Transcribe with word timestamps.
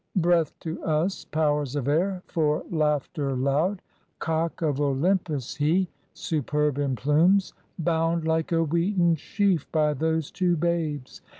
Breath 0.15 0.57
to 0.61 0.83
us, 0.83 1.25
Powers 1.25 1.75
of 1.75 1.87
air, 1.87 2.23
for 2.25 2.63
laughter 2.71 3.35
loud! 3.35 3.83
Cock 4.17 4.63
of 4.63 4.81
Olympus 4.81 5.57
he, 5.57 5.89
superb 6.15 6.79
in 6.79 6.95
plumes! 6.95 7.53
Bound 7.77 8.25
like 8.25 8.51
a 8.51 8.63
wheaten 8.65 9.13
sheaf 9.15 9.71
by 9.71 9.93
those 9.93 10.31
two 10.31 10.57
babes! 10.57 11.21